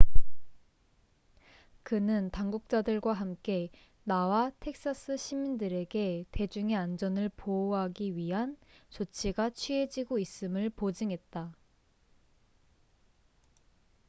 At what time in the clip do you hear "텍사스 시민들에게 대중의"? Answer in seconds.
4.59-6.75